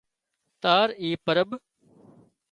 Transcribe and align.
تار 0.63 0.87
اي 1.01 1.09
پرٻ 1.25 1.49